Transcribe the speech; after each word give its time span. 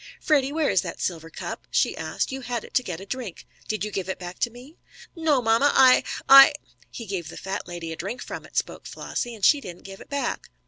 "Freddie, 0.19 0.51
where 0.51 0.71
is 0.71 0.81
that 0.81 0.99
silver 0.99 1.29
cup?" 1.29 1.67
she 1.69 1.95
asked. 1.95 2.31
"You 2.31 2.41
had 2.41 2.63
it 2.63 2.73
to 2.73 2.81
get 2.81 2.99
a 2.99 3.05
drink. 3.05 3.45
Did 3.67 3.83
you 3.85 3.91
give 3.91 4.09
it 4.09 4.17
back 4.17 4.39
to 4.39 4.49
me?" 4.49 4.79
"No, 5.15 5.43
mamma, 5.43 5.71
I 5.75 6.03
I" 6.27 6.53
"He 6.89 7.05
gave 7.05 7.29
the 7.29 7.37
fat 7.37 7.67
lady 7.67 7.91
a 7.91 7.95
drink 7.95 8.23
from 8.23 8.43
it," 8.47 8.57
spoke 8.57 8.87
Flossie, 8.87 9.35
"and 9.35 9.45
she 9.45 9.61
didn't 9.61 9.83
give 9.83 10.01
it 10.01 10.09
back." 10.09 10.49